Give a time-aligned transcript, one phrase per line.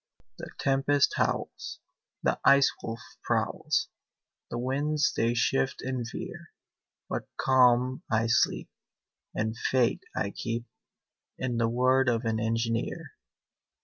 [0.39, 1.77] The tempest howls,
[2.23, 3.87] The Ice Wolf prowls,
[4.49, 6.51] The winds they shift and veer,
[7.07, 8.71] But calm I sleep,
[9.35, 10.65] And faith I keep
[11.37, 13.13] In the word of an engineer.